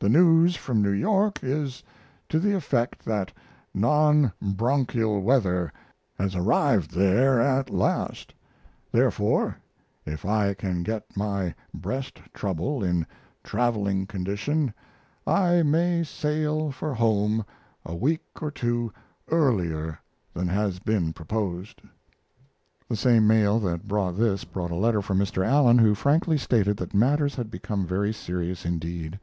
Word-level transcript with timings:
The 0.00 0.08
news 0.08 0.54
from 0.54 0.80
New 0.80 0.92
York 0.92 1.40
is 1.42 1.82
to 2.28 2.38
the 2.38 2.54
effect 2.54 3.04
that 3.04 3.32
non 3.74 4.32
bronchial 4.40 5.20
weather 5.22 5.72
has 6.16 6.36
arrived 6.36 6.92
there 6.92 7.40
at 7.40 7.68
last; 7.68 8.32
therefore, 8.92 9.58
if 10.06 10.24
I 10.24 10.54
can 10.54 10.84
get 10.84 11.04
my 11.16 11.52
breast 11.74 12.20
trouble 12.32 12.84
in 12.84 13.06
traveling 13.42 14.06
condition 14.06 14.72
I 15.26 15.64
may 15.64 16.04
sail 16.04 16.70
for 16.70 16.94
home 16.94 17.44
a 17.84 17.96
week 17.96 18.22
or 18.40 18.52
two 18.52 18.92
earlier 19.32 19.98
than 20.32 20.46
has 20.46 20.78
been 20.78 21.12
proposed. 21.12 21.82
The 22.88 22.94
same 22.94 23.26
mail 23.26 23.58
that 23.58 23.88
brought 23.88 24.16
this 24.16 24.44
brought 24.44 24.70
a 24.70 24.76
letter 24.76 25.02
from 25.02 25.18
Mr. 25.18 25.44
Allen, 25.44 25.78
who 25.78 25.96
frankly 25.96 26.38
stated 26.38 26.76
that 26.76 26.94
matters 26.94 27.34
had 27.34 27.50
become 27.50 27.84
very 27.84 28.12
serious 28.12 28.64
indeed. 28.64 29.14
Mr. 29.14 29.18